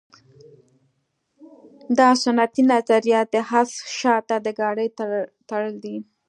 دا 1.97 2.09
سنتي 2.23 2.61
نظریه 2.71 3.21
د 3.33 3.35
اس 3.59 3.71
شاته 3.99 4.35
د 4.45 4.47
ګاډۍ 4.59 4.87
تړل 5.49 5.75
دي. 5.83 5.97